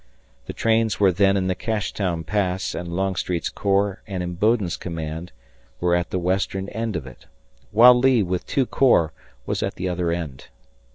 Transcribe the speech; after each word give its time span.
The 0.47 0.53
trains 0.53 0.99
were 0.99 1.11
then 1.11 1.37
in 1.37 1.45
the 1.45 1.53
Cashtown 1.53 2.23
Pass, 2.23 2.73
and 2.73 2.87
Longstreet's 2.91 3.49
corps 3.49 4.01
and 4.07 4.23
Imboden's 4.23 4.75
command 4.75 5.31
were 5.79 5.95
at 5.95 6.09
the 6.09 6.17
western 6.17 6.69
end 6.69 6.95
of 6.95 7.05
it, 7.05 7.27
while 7.69 7.93
Lee, 7.93 8.23
with 8.23 8.47
two 8.47 8.65
corps, 8.65 9.13
was 9.45 9.61
at 9.61 9.75
the 9.75 9.87
other 9.87 10.09
end. 10.11 10.47